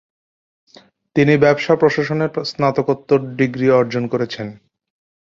[1.15, 4.47] তিনি ব্যবসা প্রশাসনে স্নাতকোত্তর ডিগ্রি অর্জন করেছেন।